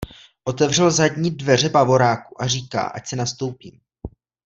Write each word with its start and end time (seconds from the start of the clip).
Otevřel 0.43 0.91
zadní 0.91 1.31
dveře 1.31 1.69
Bavoráku 1.69 2.41
a 2.41 2.47
říká, 2.47 2.81
ať 2.81 3.07
si 3.07 3.15
nastoupím. 3.15 3.79